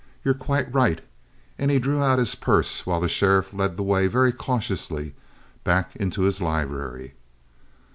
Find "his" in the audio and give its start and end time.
2.17-2.33, 6.23-6.41